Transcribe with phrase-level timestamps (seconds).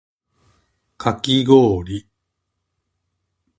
[0.97, 2.07] かきごおり